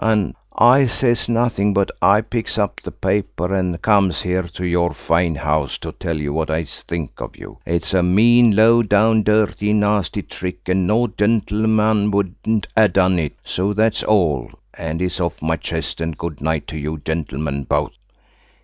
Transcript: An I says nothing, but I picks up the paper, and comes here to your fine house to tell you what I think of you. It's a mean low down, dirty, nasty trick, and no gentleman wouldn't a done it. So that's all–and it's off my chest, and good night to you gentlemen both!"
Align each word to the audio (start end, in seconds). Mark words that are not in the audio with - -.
An 0.03 0.33
I 0.57 0.87
says 0.87 1.29
nothing, 1.29 1.75
but 1.75 1.91
I 2.01 2.21
picks 2.21 2.57
up 2.57 2.81
the 2.81 2.91
paper, 2.91 3.53
and 3.53 3.79
comes 3.83 4.23
here 4.23 4.41
to 4.41 4.65
your 4.65 4.95
fine 4.95 5.35
house 5.35 5.77
to 5.77 5.91
tell 5.91 6.17
you 6.17 6.33
what 6.33 6.49
I 6.49 6.63
think 6.63 7.21
of 7.21 7.35
you. 7.37 7.59
It's 7.67 7.93
a 7.93 8.01
mean 8.01 8.55
low 8.55 8.81
down, 8.81 9.21
dirty, 9.21 9.73
nasty 9.73 10.23
trick, 10.23 10.67
and 10.67 10.87
no 10.87 11.05
gentleman 11.05 12.09
wouldn't 12.09 12.67
a 12.75 12.87
done 12.87 13.19
it. 13.19 13.35
So 13.43 13.73
that's 13.73 14.01
all–and 14.01 15.03
it's 15.03 15.19
off 15.21 15.39
my 15.39 15.55
chest, 15.57 16.01
and 16.01 16.17
good 16.17 16.41
night 16.41 16.65
to 16.69 16.79
you 16.79 16.99
gentlemen 17.05 17.65
both!" 17.65 17.93